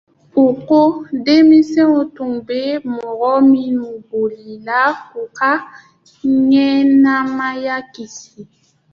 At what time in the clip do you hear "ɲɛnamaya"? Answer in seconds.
6.51-7.77